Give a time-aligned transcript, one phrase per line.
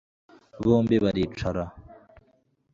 [0.63, 1.65] bombi baricara